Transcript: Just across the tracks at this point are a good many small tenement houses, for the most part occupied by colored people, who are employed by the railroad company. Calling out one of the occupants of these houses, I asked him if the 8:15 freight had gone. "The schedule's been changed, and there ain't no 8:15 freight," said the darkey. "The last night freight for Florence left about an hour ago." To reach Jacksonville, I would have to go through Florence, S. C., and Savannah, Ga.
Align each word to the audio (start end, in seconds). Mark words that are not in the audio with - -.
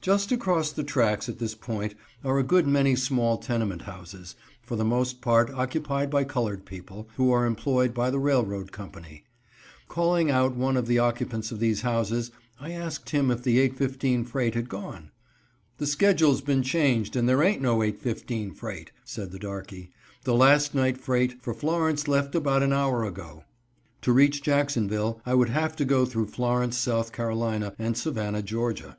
Just 0.00 0.32
across 0.32 0.72
the 0.72 0.82
tracks 0.82 1.28
at 1.28 1.38
this 1.38 1.54
point 1.54 1.94
are 2.24 2.38
a 2.38 2.42
good 2.42 2.66
many 2.66 2.96
small 2.96 3.36
tenement 3.36 3.82
houses, 3.82 4.34
for 4.62 4.76
the 4.76 4.82
most 4.82 5.20
part 5.20 5.50
occupied 5.50 6.08
by 6.08 6.24
colored 6.24 6.64
people, 6.64 7.06
who 7.16 7.30
are 7.30 7.44
employed 7.44 7.92
by 7.92 8.08
the 8.08 8.18
railroad 8.18 8.72
company. 8.72 9.24
Calling 9.88 10.30
out 10.30 10.56
one 10.56 10.78
of 10.78 10.86
the 10.86 10.98
occupants 10.98 11.52
of 11.52 11.60
these 11.60 11.82
houses, 11.82 12.30
I 12.58 12.70
asked 12.70 13.10
him 13.10 13.30
if 13.30 13.42
the 13.42 13.58
8:15 13.68 14.26
freight 14.26 14.54
had 14.54 14.70
gone. 14.70 15.10
"The 15.76 15.86
schedule's 15.86 16.40
been 16.40 16.62
changed, 16.62 17.14
and 17.14 17.28
there 17.28 17.42
ain't 17.42 17.60
no 17.60 17.80
8:15 17.82 18.52
freight," 18.56 18.90
said 19.04 19.32
the 19.32 19.38
darkey. 19.38 19.90
"The 20.24 20.32
last 20.32 20.74
night 20.74 20.96
freight 20.96 21.42
for 21.42 21.52
Florence 21.52 22.08
left 22.08 22.34
about 22.34 22.62
an 22.62 22.72
hour 22.72 23.04
ago." 23.04 23.44
To 24.00 24.14
reach 24.14 24.42
Jacksonville, 24.42 25.20
I 25.26 25.34
would 25.34 25.50
have 25.50 25.76
to 25.76 25.84
go 25.84 26.06
through 26.06 26.28
Florence, 26.28 26.88
S. 26.88 27.12
C., 27.14 27.72
and 27.78 27.94
Savannah, 27.98 28.40
Ga. 28.42 28.94